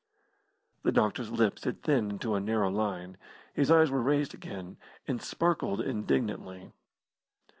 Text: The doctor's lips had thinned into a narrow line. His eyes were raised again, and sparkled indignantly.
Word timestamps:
The 0.81 0.91
doctor's 0.91 1.29
lips 1.29 1.63
had 1.63 1.83
thinned 1.83 2.11
into 2.11 2.33
a 2.33 2.39
narrow 2.39 2.71
line. 2.71 3.17
His 3.53 3.69
eyes 3.69 3.91
were 3.91 4.01
raised 4.01 4.33
again, 4.33 4.77
and 5.07 5.21
sparkled 5.21 5.79
indignantly. 5.79 6.71